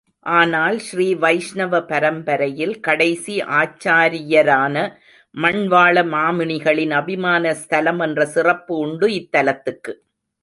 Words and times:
ஆனால் 0.25 0.77
ஸ்ரீ 0.85 1.05
வைஷ்ணவ 1.23 1.81
பரம்பரையில் 1.89 2.73
கடைசி 2.79 3.35
ஆச்சாரியரான 3.59 4.75
மண்வாள 5.35 6.03
மாமுனிகளின் 6.13 6.95
அபிமான 7.01 7.53
ஸ்தலம் 7.61 8.01
என்ற 8.07 8.25
சிறப்பு 8.35 8.73
உண்டு 8.85 9.09
இத்தலத்துக்கு. 9.19 9.93